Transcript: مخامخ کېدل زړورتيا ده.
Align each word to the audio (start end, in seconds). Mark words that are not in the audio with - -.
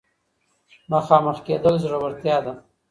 مخامخ 0.91 1.37
کېدل 1.47 1.75
زړورتيا 1.83 2.37
ده. 2.45 2.53